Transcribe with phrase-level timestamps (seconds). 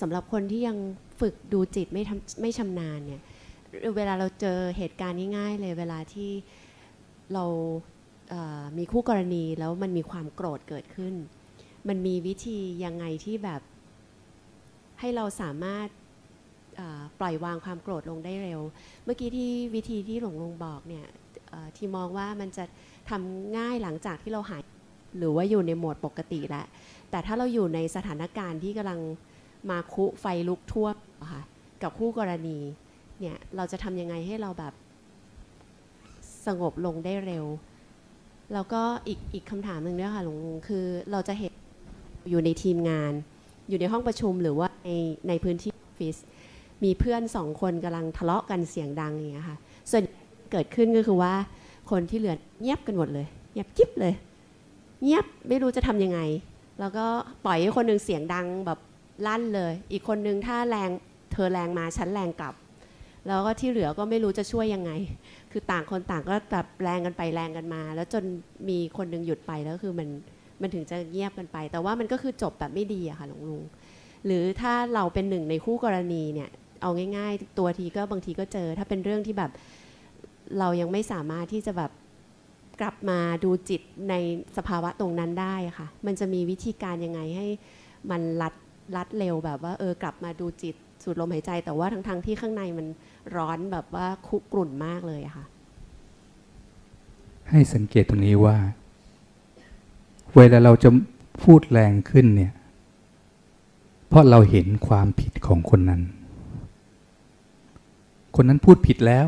[0.00, 0.76] สำหรับคนที่ยัง
[1.20, 3.22] ฝึกดูจิตไม่ทำไม่ชำนาญเนี่ย
[3.96, 6.30] เวลาเราเจอเหตุการณ์ง่ายๆเลยเวลาที่
[7.34, 7.44] เรา
[8.30, 11.14] เอ่อมีคู่กรณีแล้วมันมีความโกรธเกิดขึ้น
[11.88, 13.60] มันมีวิธียังไงที่แบบ
[15.00, 15.88] ให้เราสามารถ
[17.20, 18.60] ปล่อยวางความโกรธลงได้เร็ว
[19.04, 21.06] เมื่อกี้ที่วิธีที่หลวงลงบอกเนี่ย
[21.76, 22.64] ที่มองว่ามันจะ
[23.10, 24.62] ทำง่ายหลังจากที่เราหาย
[25.18, 26.66] หรือว่าอยู่ในโหมดปกติแล้ว
[27.10, 29.00] แต่ถ้าเราอยู่ในสถานการณ์ที่กำลัง
[29.70, 30.94] มาคุไฟลุกท่วม
[31.32, 31.42] ค่ะ
[31.82, 32.58] กับคู่กรณี
[33.20, 34.72] เนี่ยเราจะทำยังไงให้เราแบบ
[36.46, 37.44] สงบลงได้เร็ว
[38.52, 41.52] แล้วก็อีกอีกคำถามหนึ่งด้วยค่ะหลวงลุงคือเราจะเห็น
[42.30, 43.12] อยู่ในทีมงาน
[43.68, 44.90] อยู่ในห้องประชุมหรือว่าใน
[45.28, 46.16] ในพื้นที่ออฟฟิศ
[46.84, 49.56] มีเพื่อนสองคนกำลังทะเลาะกันเสียงดังอย่างเงี้ยค่ะ
[49.90, 50.02] ส่วน
[50.52, 51.34] เกิดขึ้นก็คือว่า
[51.90, 54.14] คนที่เหลือเงียบกันหมดเลยเงียบกิ๊บเลย
[55.02, 56.20] เงียบไม่รู้จะทำยังไง
[56.80, 57.06] แล้วก็
[57.44, 58.78] ปล่อยให้คนหนึ่งเสียงดังแบบ
[59.26, 60.90] ลั่นเลย อีกคนนึงถ้าแรง
[61.32, 62.54] เธอแรงมาฉันแรงกลับ
[63.26, 64.90] แล้วก็ที่เหลือก็ไม่รู้จะช่วยยังไง
[65.52, 68.24] คือต่างคนต่างก็แบบแรงกันไปแรงกันมา แล้วจน
[68.68, 70.08] มีคนหนึงหยุดไปแล้วคือมัน
[70.60, 73.62] มันถึงจะเงียบกันไป แต่ว่ามันก็คือจบแบบไม่ดีอะค่ะหลวงลุง
[74.26, 76.50] หรือถ้าเราเป็นหนึ่งในคู่กรณีเนี่ย
[76.82, 79.50] เอาง่าย ๆ ตัวทีก็บางทีก็เจอ ถ้าเป็นเรื่องที่แบบ
[80.58, 81.90] เรายังไม่สามารถที่จะแบบ
[82.80, 84.14] กลับมาดูจิตใน
[84.56, 87.46] สภาวะตรงนั้นได้ค่ะ มันจะมีวิธีการยังไงให้
[88.10, 88.54] มันรัด
[88.96, 92.86] รัดเร็วแบบว่าเออกลับมาดูจิตสูดลมหายใจ แต่ว่าทั้งๆที่ข้างในมัน
[93.36, 95.44] ร้อนแบบว่าคุกรุ่นมากเลยอะค่ะ
[97.50, 98.56] ให้สังเกตตรงนี้ว่า
[100.36, 100.88] เวลาเราจะ
[101.42, 102.52] พูดแรงขึ้นเนี่ย
[104.08, 106.02] เพราะเราเห็นความผิดของคนนั้น
[108.36, 109.26] คนนั้นพูดผิดแล้ว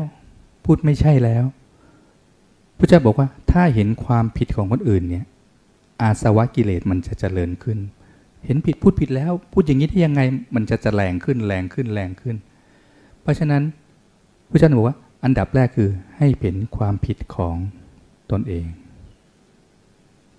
[0.65, 1.43] พูดไม่ใช่แล้ว
[2.77, 5.25] พระเจ้าบอกว่าถ้าเห็นความผิดของคนอื่นเนี่ย
[6.01, 7.77] อาสวะกิเลสมันจะเจริญขึ้น
[8.45, 10.21] เห็นผิดพูดผิดแล้ว พูดอย่างนี้ได้ยังไง
[10.55, 12.35] มันจะจะแรงขึ้นแรงขึ้นแรงขึ้น
[13.21, 13.61] เพราะฉะนั้น
[14.49, 17.55] พระเจ้าบอกว่า อันดับแรกคือให้เห็นความผิดของ
[18.31, 18.65] ตนเอง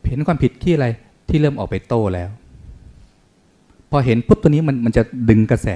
[0.08, 0.86] เห็นความผิดที่อะไร
[1.28, 2.30] ที่เริ่มออกไปโต้แล้ว
[3.90, 5.68] พอเห็นปุ๊บตัวนี้มันมันจะดึงกระแส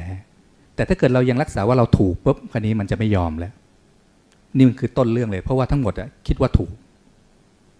[0.75, 3.53] แต่ถ้าเกิดเรายังรักษาว่าเราถูกปุ๊บคราวนี้มันจะไม่ยอมแล้ว
[4.57, 6.73] นี่มันคือต้นเรื่องเลย เพราะว่าทั้งหมดอะคิดว่าถูก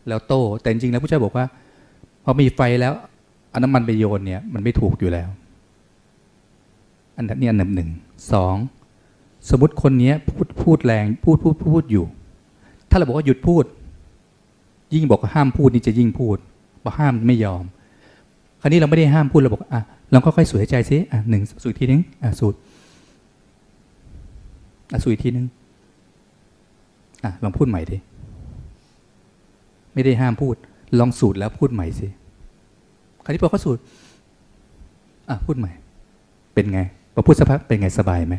[0.09, 1.45] แล้วโต้แต่จริงๆแล้วพระเจ้าบอกว่า
[2.25, 2.93] พอมีไฟแล้ว
[3.55, 5.29] เอาน้ำมันไปโยนเนี่ยมันไม่ถูกอยู่แล้ว
[7.17, 7.91] อันนี้อันดับหนึ่ง
[8.33, 8.57] สอง
[9.51, 12.05] สมมติคนนี้พูดพูดแรงพูดพูดพูดอยู่
[12.91, 13.65] ถ้าเราบอกว่าหยุดพูด
[14.95, 16.37] ยิ่งบอกว่าห้ามพูดนี่จะยิ่งพูด
[16.85, 17.65] บอกห้ามไม่ยอม
[18.61, 19.83] คราวนี้เราไม่ได้ห้ามพูดเราบอกอะ
[20.13, 22.55] เราก็ค่อยสูดหายใจซิอะหนึ่งสูดอีกทีนึงอะสูด
[24.93, 25.47] อะสูดอีกทีนึง
[27.25, 27.97] อะลองพูดใหม่ดิ
[29.95, 30.55] ไม่ได้ห้ามพูด
[30.99, 32.09] ลองสูดแล้วพูดใหม่สิ
[33.25, 33.79] คราวนี้พอเขาสูด
[35.29, 35.73] อะพูดใหม่
[36.55, 36.81] เป็นไง
[37.15, 38.35] พอพูดสักพักเป็นไงสบายไหม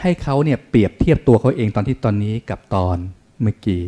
[0.00, 2.96] ให้เขาเนี่ยเปรียบเทียบตัวเขาเองตอนที่ตอนนี้กับตอน
[3.42, 3.82] เมื่อกี้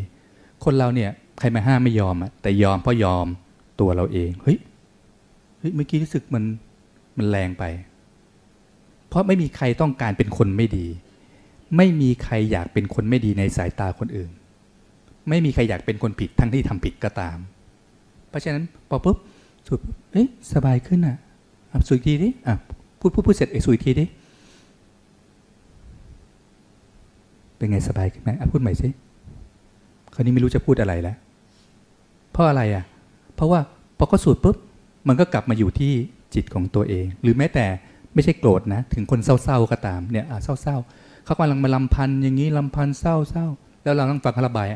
[0.64, 3.26] คนเราเนี่ยใครมาห้ามไม่ยอมอะแต่ยอมเพราะยอม
[3.80, 4.58] ตัวเราเองเฮ้ย
[5.58, 6.44] เฮ้ยเมื่อกี้รู้สึกมัน
[7.18, 7.64] มันแรงไป
[9.08, 10.86] เพราะไม่มีใครต้องการเป็นคนไม่ดี
[11.76, 14.30] ไม่มีใครอยากเป็นคนไม่ดีในสายตาคนอื่น
[15.28, 17.36] ไม่มีใครอยากเป็นคนผิดทั้งที่ทำผิดก็ตาม
[18.28, 19.16] เพราะฉะนั้นพอปุ๊บ
[19.68, 19.80] สูด
[20.12, 21.16] เอ๊ะสบายขึ้นอะ
[21.88, 22.54] สูดอีกทีดิอะ
[23.00, 24.04] พูดพูดพูดเสร็จเอ้สูดอีกทีดิ
[27.56, 28.88] เป็นไงสบายขึ้นไหมอะพูดใหม่สิ
[30.14, 31.16] คราวนี้ไม่รู้จะพูดอะไรแล้ว
[32.32, 32.84] เพราะอะไรอะ
[33.34, 33.60] เพราะว่า
[33.98, 34.56] พอเขาสูดปุ๊บ
[35.08, 35.92] มันก็กลับมาอยู่ที่
[36.34, 37.66] จิตของตัวเอง หรือแม้แต่
[38.14, 43.46] ไม่ใช่โกรธนะ ถึงคนเศร้าๆก็ตามเนี่ยอะเศร้าๆเขากำลังมาลำพันอย่างนี้ลำพันเศร้าเศร้า
[43.82, 44.66] แล้วเราต้องฟังเขาระบาย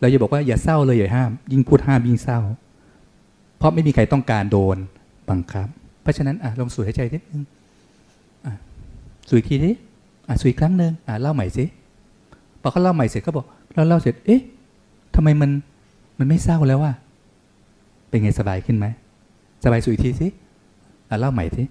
[0.00, 2.38] เราอย่าบอกว่าอย่าเศร้าเลยอย่าห้าม ยิ่งพูดห้ามยิ่งเศร้า
[3.60, 4.76] เพราะไม่มีใครต้องการโดน
[5.30, 5.68] บังคับ
[6.02, 7.42] เพราะฉะนั้นอะลองสูดหายใจนิดนึง
[8.46, 8.54] อะ
[9.28, 9.72] สูดอีกทีดิ
[10.28, 11.64] อะสูดอีกครั้งหนึ่งอะเล่าใหม่สิ
[12.60, 14.40] พอเขาเล่าใหม่เสร็จก็บอกเราเล่าเสร็จ เอ๊ะ
[15.14, 15.50] ทำไมมัน
[16.18, 16.94] มันไม่เศร้าแล้ววะ
[18.08, 18.86] เป็นไงสบายขึ้นไหม
[19.64, 20.28] สบายสุดอีกทีสิ
[21.08, 21.64] อะเล่าใหม่สิ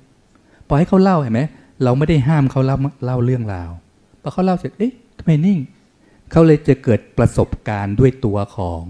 [0.67, 1.41] พอให้เขาเล่าเห็นไหม
[1.83, 3.69] เราไม่ได้ห้ามเขาเล่าเล่าเรื่องราว
[4.21, 5.59] พอเขาเล่าเสร็จเอ๊ะทำไมนิ่ง
[6.31, 8.81] เขาเลยจะเกิดประสบการณ์ด้วยตัวของ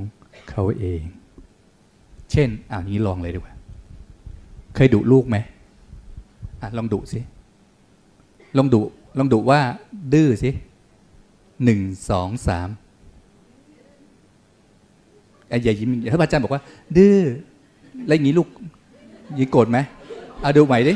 [0.50, 1.02] เขาเอง
[2.32, 3.54] เช่นอ่านี้ลองเลยดีกว่า
[4.76, 5.38] เคยดุลูกไหม
[6.62, 7.20] อะลองดุสิ
[8.58, 8.82] ลองดุ
[9.18, 9.60] ลองดุว่า
[10.14, 10.50] ดื้อสิ
[11.64, 11.80] หนึ่ง
[12.10, 12.70] สองสาม
[15.50, 16.62] ไอ้อย่ายิ้มถ้าอาจารย์บอกว่า
[16.98, 17.18] ดื้อ
[18.08, 18.48] แล้วอย่างนี้ลูก
[19.40, 19.78] ยิ่งโกรธไหม
[20.42, 20.94] เอาดูใหม่ดิ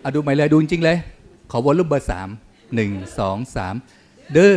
[0.00, 0.96] เอาดูใหม่เลยดูจริงเลย
[1.50, 2.28] ขอวอลลุ่มเบอร์สาม
[2.74, 3.74] หนึ่งสองสาม
[4.36, 4.54] ดื้อ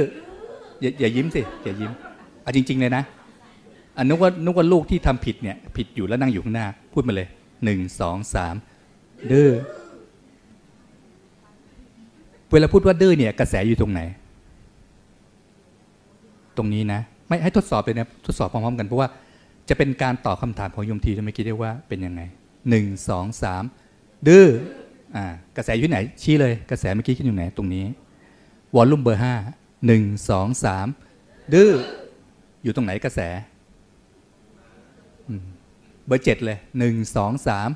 [0.81, 1.91] อย่าอย่ายิ้มสิอย่ายิ้ม
[2.43, 3.03] เอาจริง ๆ เลยนะ
[3.97, 7.27] อันนึกว่านึกว่าลูกที่ทำผิดเนี่ย ผิดอยู่แล้วนั่งอยู่ข้างหน้า พูดมาเลย
[7.63, 8.55] หนึ่งสองสาม
[9.31, 9.49] ดื้อ
[12.51, 14.01] เวลาพูดว่าดื้อเนี่ย กระแสอยู่ตรงไหน
[16.57, 19.07] ตรงนี้นะ ไม่ให้ทดสอบเลยนะทดสอบพร้อมๆกันเพราะว่า
[19.69, 22.21] จะเป็นการตอบคำถามของโยมทีที่เมื่อกี้ได้ว่าเป็นยังไง
[22.69, 23.63] หนึ่งสองสาม
[24.27, 24.45] ดื้อ
[25.15, 25.25] อ่า
[25.57, 27.85] กระแสอยู่ไหน ชี้เลย กระแสเมื่อกี้ขึ้นอยู่ไหน ตรงนี้
[28.75, 29.33] วอลลุ่มเบอร์ห้า
[29.87, 30.87] หนึ่งสองสาม
[31.53, 31.71] ดื้อ
[32.63, 33.19] อยู่ตรงไหนกระแส
[36.05, 37.69] เบอร์เจ็ดเลยหนึ่งสองสาม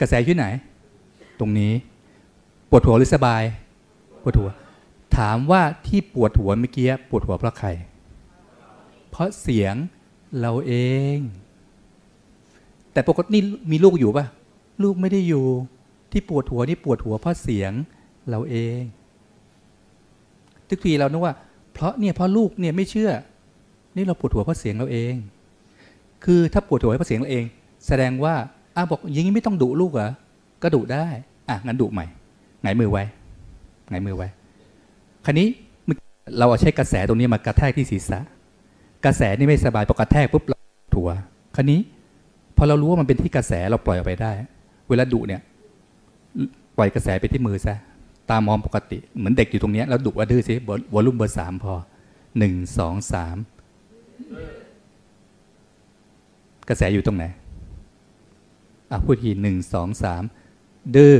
[0.00, 0.46] กระแสอยู่ไหน
[1.38, 1.72] ตรงนี้
[2.70, 3.42] ปวดหัวหรือสบาย
[4.22, 4.50] ปวดหัว
[5.16, 7.68] ถามว่าที่ปวดหัวเมื่อกี้ปวดหัวเพราะใคร
[9.10, 9.74] เพราะเสียง
[10.40, 10.74] เราเอ
[11.16, 11.18] ง
[12.92, 14.26] แต่ปกตินี่มีลูกอยู่ปะ
[14.82, 15.44] ลูกไม่ได้อยู่
[16.12, 17.72] ที่ปวดหัวนี่ปวดหัวเพราะเสียง
[18.30, 18.80] เราเอง
[20.68, 21.34] ทุกทีเรานึกว่า
[21.72, 23.10] เพราะเนี่ยเพราะลูกเนี่ยไม่เชื่อ
[23.96, 25.14] นี่เราปวดหัวเพราะเสียงเราเอง
[26.24, 27.44] คือถ้าปวดหัวเพราะเสียงเราเอง
[27.86, 28.34] แสดงว่า
[28.76, 30.10] อ้าบอกอยังนี้ไม่ต้องดุลูกเหรอ
[30.62, 31.06] ก็ดุได้
[31.48, 32.06] อะงั้นดุใหม่
[32.62, 33.04] ไงายมือไว้
[33.90, 34.28] ไงายมือไว้
[35.24, 35.46] คราวนี้
[36.38, 38.20] เราเอาใช้กระแสตรงนี้มากระแทกที่ศีรษะ
[39.04, 40.58] กระแสนี่ไม่สบายพอกระแทกปุ๊บเรา
[40.94, 41.08] ถัว
[41.56, 41.80] คราวนี้
[42.56, 44.32] พอเรารู้ว่ามันเป็นที่กระแสเราปล่อยออกไปได้
[44.88, 45.40] เวลาดุเนี่ย
[46.76, 47.76] ปล่อยกระแสไปที่มือซะ
[48.30, 50.54] ตามองปกติเหมือนเด็กอยู่ตรงนี้แล้วดุว่าดื้อสิ
[50.94, 51.74] วอลลุ่มเบอร์สามพอ
[52.38, 53.36] หนึ่งสองสาม
[56.68, 57.24] กระแสอยู่ตรงไหน
[58.90, 60.22] อะพูดทีหนึ่งสองสาม
[60.96, 61.14] ดื้อ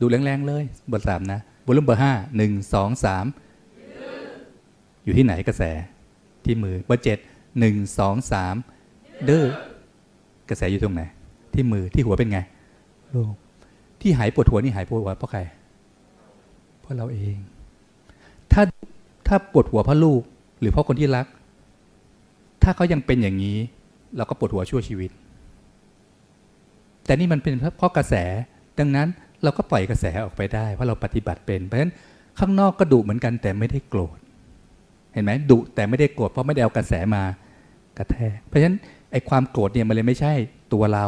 [0.00, 3.24] ดูแรงๆเลยบอร์สามนะวอลลุ่มเบอร์ห้าหนึ่งสองสาม
[5.04, 5.62] อยู่ที่ไหนกระแส
[6.44, 7.18] ที่มือเบอร์เจ็ด
[7.58, 8.54] หนึ่งสองสาม
[9.28, 9.44] ดื้อ
[10.48, 11.02] กระแสอยู่ตรงไหน
[11.54, 12.38] ที่มือที่หัวเป็นไง
[13.10, 13.30] โล่ง
[14.00, 15.40] ที่หายปวดหัวนี่หายปวดหัวเพราะใคร
[16.80, 17.36] เพราะเราเอง
[18.52, 18.62] ถ้า
[19.26, 20.22] ถ้าปวดหัวเพราะลูก
[20.60, 21.26] หรือเพราะคนที่รัก
[22.64, 23.58] ถ้าเขายังเป็นอย่างนี้
[24.16, 25.10] เราก็ปวดหัวชั่วชีวิต
[27.04, 28.14] แต่นี่มันเป็นเพราะกระแส
[28.78, 29.08] ดังนั้น
[29.42, 31.92] เราก็ปล่อยกระแสออกไปได้ เพราะเราปฏิบัติเป็น เพราะฉะนั้น
[32.38, 34.18] ข้างนอกก็ดุเหมือนกันแต่ไม่ได้โกรธ
[35.12, 37.22] เห็นไหมดุแต่ไม่ได้โกรธเพราะไม่ได้เอากระแสมา
[37.98, 38.78] กระแทก เพราะฉะนั้น
[39.12, 40.32] ไอ้ความโกรธเนี่ยมันเลยไม่ใช่
[40.72, 41.06] ตัวเรา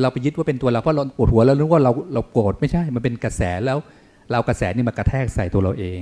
[0.00, 3.78] เราไปยึดว่าเป็นตัวเราเพราะเราปวดหัวแล้วรู้ว่าเราเราโกรธไม่ใช่ มันเป็นกระแสแล้ว
[4.30, 6.00] เรากระแสนี่มากระแทกใส่ตัวเราเอง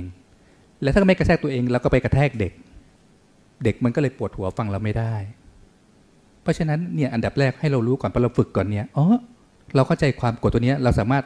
[0.81, 2.51] แล้วถ้าไม่กระแทกตัวเองเราก็ไปกระแทกเด็ก
[3.63, 5.13] เด็กมันก็เลยปวดหัวฟังเราไม่ได้
[6.41, 9.05] เพราะฉะนั้นเนี่ยอันดับแรกให้เรารู้ก่อนพอเราฝึกก่อนเนี่ยอ๋อ
[9.75, 11.23] เราเข้าใจความโกรธตัวเนี้ยเราสามารถ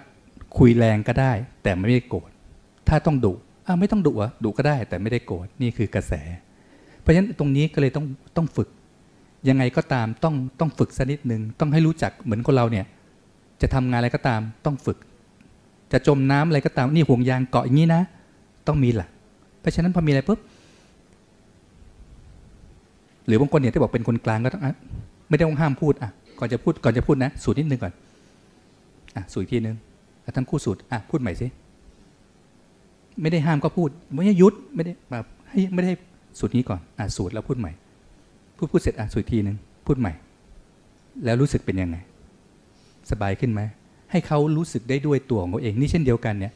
[0.57, 1.31] คุยแรงก็ได้
[1.63, 2.29] แต่ไม่ได้โกรธ
[2.87, 3.33] ถ้าต้องดุ
[3.65, 6.13] อ้าวไม่ต้องดุอะดุก็ได้ แต่ไม่ได้โกรธนี่คือกระแส
[7.01, 8.05] เพราะฉะนั้นตรงนี้ก็เลยต้อง
[8.37, 8.69] ต้องฝึก
[9.49, 12.85] ยังไงก็ตามต้องต้องฝึกสักนิดนึงต้องให้รู้จักเหมือนคนเราเนี่ย
[13.61, 14.97] จะทำงานอะไรก็ตามต้องฝึก
[15.91, 18.01] จะจมน้ำอะไรก็ตามนี่ห่วงยางเกาะอย่างนี้นะ
[18.67, 19.09] ต้องมีหลัก
[19.61, 20.39] เพราะฉะนั้นพอมีอะไรปุ๊บ
[23.27, 24.61] หรือบางคนเนี่ยที่บอกเป็นคนกลางก็ต้อง
[25.29, 26.09] ไม่ได้ต้องห้ามพูดอะ
[26.39, 27.93] ก่อนจะพูดก่อนจะพูดนะสูตรนิดนึงก่อน
[29.15, 29.75] อะสูตรอีกทีนึง
[30.23, 31.47] อะทั้งคู่สูตรอะพูดใหม่สิ
[33.21, 35.91] ไม่ได้ห้ามก็พูดไม่ได้ยุดไม่ได้แบบให้ไม่ได้
[36.39, 37.71] สูตรนี้ก่อนอะสูตรแล้วพูดใหม่
[38.57, 40.13] พูดพูดเสร็จอะสูตรอีกทีนึงพูดใหม่
[41.23, 41.97] แล้วรู้สึกเป็นยังไง
[43.11, 43.61] สบายขึ้นไหม
[44.11, 46.53] ให้เขารู้สึกได้ด้วยตัวของเขาเองนี่เช่นเดียวกันเนี่ย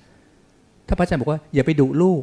[0.87, 2.21] ถ้าพระอาจารย์บอกว่าอย่าไปดุลูก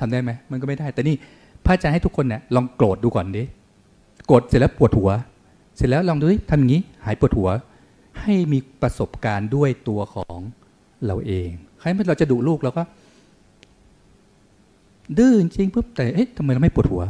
[0.00, 1.16] ทำได้ไหมมันก็ไม่ได้ แต่นี่
[1.64, 3.44] พระอาจารย์ให้ทุกคนเนี่ยลองโกรธดูก่อนดิ
[4.26, 5.10] โกรธเสร็จแล้วปวดหัว
[5.76, 7.48] เสร็จแล้วลองดูดิทำอย่างนี้หายปวดหัว
[8.20, 10.40] ให้มีประสบการณ์ด้วยตัวของ
[11.06, 12.82] เราเองใครเมื่อเราจะดุลูกเราก็
[15.18, 17.02] ดื้อจริงปุ๊บแต่เอ๊ะทำไมเราไม่ปวดหัว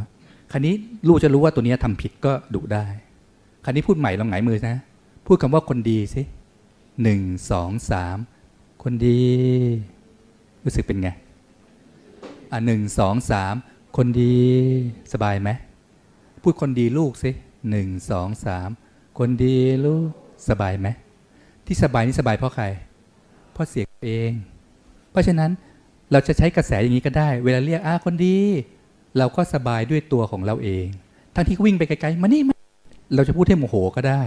[0.51, 0.73] คราวนี้
[1.07, 2.85] ลูกจะรู้ว่าตัวเนี้ยทำผิดก็ดุได้
[3.63, 4.77] คราวนี้พูดใหม่ลองหงายมือนะ
[5.25, 6.21] พูดคำว่าคนดีสิ
[7.03, 7.21] หนึ่ง
[7.51, 8.17] สองสาม
[8.83, 9.19] คนดี
[10.63, 11.09] รู้สึกเป็นไง
[12.51, 13.55] อะหนึ่งสองสาม
[13.97, 14.35] คนดี
[15.13, 15.49] สบายไหม
[16.43, 17.31] พูดคนดีลูกสิ
[17.69, 18.69] หนึ่งสองสาม
[19.19, 20.07] คนดีลูก
[20.49, 20.87] สบายไหม
[21.65, 22.65] ที่สบายนี่สบายเพราะใคร
[23.53, 24.31] เพราะเสียงเอง
[25.11, 25.51] เพราะฉะนั้น
[26.11, 28.37] เราจะใช้กระแสอย่างนี้ก็ได้ เวลาเรียกอะคนดี
[29.17, 30.85] เราก็สบายด้วยตัวของเราเอง
[31.35, 32.57] ทั้งที่วิ่งไปไกลๆมานี่มา
[33.15, 34.21] เราจะพูดให้โมโหก็ได้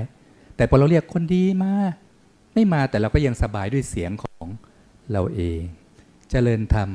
[0.57, 1.73] แต่พอเราเรียกคนดีมา
[2.55, 4.47] ไม่มาแต่เราก็ยังสบายด้วยเสียงของ
[5.13, 5.61] เราเอง
[6.31, 6.89] เจริญธรรม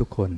[0.00, 0.30] ทุกๆคน